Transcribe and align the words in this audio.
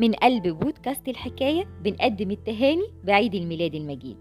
من 0.00 0.12
قلب 0.12 0.42
بودكاست 0.42 1.08
الحكاية 1.08 1.64
بنقدم 1.84 2.30
التهاني 2.30 2.86
بعيد 3.04 3.34
الميلاد 3.34 3.74
المجيد. 3.74 4.16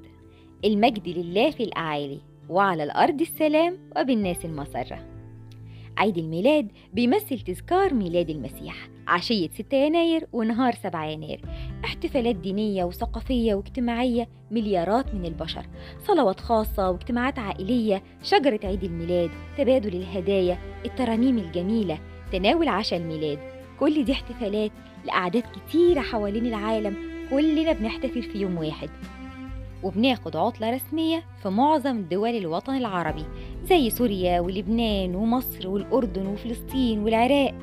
المجد 0.65 1.07
لله 1.07 1.51
في 1.51 1.63
الأعالي 1.63 2.19
وعلى 2.49 2.83
الأرض 2.83 3.21
السلام 3.21 3.77
وبالناس 3.97 4.45
المسرة. 4.45 5.05
عيد 5.97 6.17
الميلاد 6.17 6.71
بيمثل 6.93 7.39
تذكار 7.39 7.93
ميلاد 7.93 8.29
المسيح 8.29 8.89
عشية 9.07 9.49
6 9.49 9.77
يناير 9.77 10.27
ونهار 10.33 10.73
7 10.73 11.05
يناير. 11.05 11.41
احتفالات 11.85 12.35
دينية 12.35 12.83
وثقافية 12.83 13.55
واجتماعية 13.55 14.29
مليارات 14.51 15.15
من 15.15 15.25
البشر. 15.25 15.65
صلوات 16.07 16.39
خاصة 16.39 16.89
واجتماعات 16.89 17.39
عائلية 17.39 18.03
شجرة 18.23 18.59
عيد 18.63 18.83
الميلاد 18.83 19.29
تبادل 19.57 19.95
الهدايا 19.95 20.57
الترانيم 20.85 21.37
الجميلة 21.37 21.99
تناول 22.31 22.67
عشاء 22.67 22.99
الميلاد. 22.99 23.48
كل 23.79 24.05
دي 24.05 24.11
احتفالات 24.11 24.71
لأعداد 25.05 25.43
كتيرة 25.55 26.01
حوالين 26.01 26.45
العالم 26.45 26.95
كلنا 27.29 27.71
بنحتفل 27.71 28.23
في 28.23 28.37
يوم 28.41 28.57
واحد. 28.57 28.89
وبناخد 29.83 30.35
عطلة 30.35 30.75
رسمية 30.75 31.23
في 31.43 31.49
معظم 31.49 32.01
دول 32.01 32.29
الوطن 32.29 32.77
العربي 32.77 33.25
زي 33.63 33.89
سوريا 33.89 34.39
ولبنان 34.39 35.15
ومصر 35.15 35.67
والأردن 35.67 36.27
وفلسطين 36.27 36.99
والعراق. 36.99 37.55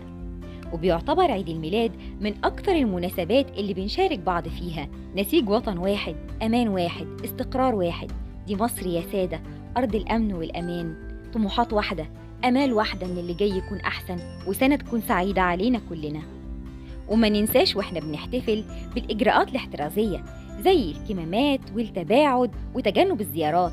وبيعتبر 0.73 1.31
عيد 1.31 1.49
الميلاد 1.49 1.93
من 2.21 2.35
أكثر 2.45 2.73
المناسبات 2.73 3.59
اللي 3.59 3.75
بنشارك 3.75 4.19
بعض 4.19 4.49
فيها. 4.49 4.89
نسيج 5.17 5.49
وطن 5.49 5.79
واحد 5.79 6.17
أمان 6.43 6.69
واحد 6.69 7.07
استقرار 7.25 7.75
واحد. 7.75 8.13
دي 8.47 8.57
مصر 8.57 8.87
يا 8.87 9.03
سادة 9.13 9.41
أرض 9.77 9.95
الأمن 9.95 10.33
والأمان. 10.33 10.95
طموحات 11.35 11.73
واحدة 11.73 12.07
أمال 12.49 12.73
واحدة 12.73 13.07
إن 13.07 13.19
اللي 13.19 13.35
جاي 13.35 13.51
يكون 13.51 13.79
أحسن 13.79 14.19
وسنة 14.47 14.77
تكون 14.77 15.01
سعيدة 15.01 15.43
علينا 15.43 15.81
كلنا. 15.89 16.23
وما 17.09 17.29
ننساش 17.29 17.77
وإحنا 17.77 18.01
بنحتفل 18.01 18.65
بالإجراءات 18.95 19.49
الاحترازية 19.49 20.25
زي 20.61 20.91
الكمامات 20.91 21.61
والتباعد 21.75 22.51
وتجنب 22.75 23.21
الزيارات. 23.21 23.73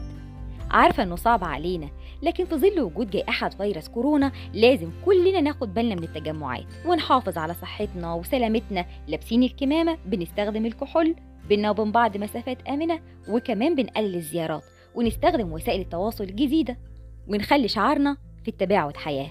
عارفة 0.71 1.03
إنه 1.03 1.15
صعب 1.15 1.43
علينا 1.43 1.89
لكن 2.21 2.45
في 2.45 2.55
ظل 2.55 2.81
وجود 2.81 3.09
جائحة 3.09 3.49
فيروس 3.49 3.87
كورونا 3.87 4.31
لازم 4.53 4.89
كلنا 5.05 5.41
ناخد 5.41 5.73
بالنا 5.73 5.95
من 5.95 6.03
التجمعات 6.03 6.65
ونحافظ 6.85 7.37
على 7.37 7.53
صحتنا 7.53 8.13
وسلامتنا. 8.13 8.85
لابسين 9.07 9.43
الكمامة 9.43 9.97
بنستخدم 10.05 10.65
الكحول 10.65 11.15
بينا 11.49 11.69
وبين 11.69 11.91
بعض 11.91 12.17
مسافات 12.17 12.67
آمنة 12.67 12.99
وكمان 13.29 13.75
بنقلل 13.75 14.15
الزيارات 14.15 14.63
ونستخدم 14.95 15.51
وسائل 15.51 15.81
التواصل 15.81 16.23
الجديدة. 16.23 16.77
ونخلي 17.27 17.67
شعارنا 17.67 18.17
في 18.43 18.47
التباعد 18.47 18.97
حياة 18.97 19.29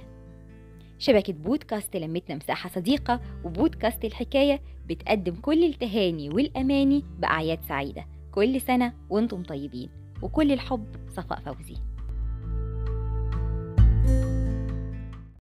شبكة 0.98 1.32
بودكاست 1.32 1.96
لمتنا 1.96 2.36
مساحة 2.36 2.68
صديقة 2.68 3.20
وبودكاست 3.44 4.04
الحكاية 4.04 4.60
بتقدم 4.86 5.34
كل 5.34 5.64
التهاني 5.64 6.28
والأماني 6.28 7.04
بأعياد 7.18 7.64
سعيدة. 7.68 8.06
كل 8.32 8.60
سنة 8.60 8.92
وأنتم 9.10 9.42
طيبين. 9.42 9.88
وكل 10.22 10.52
الحب 10.52 10.86
صفاء 11.08 11.40
فوزي. 11.40 11.76